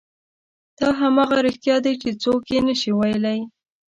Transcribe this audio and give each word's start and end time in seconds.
دا 0.77 0.87
همغه 1.01 1.37
رښتیا 1.47 1.75
دي 1.85 1.93
چې 2.01 2.09
څوک 2.23 2.41
یې 2.53 2.59
نه 2.67 2.73
شي 2.79 2.91
ویلی. 2.95 3.39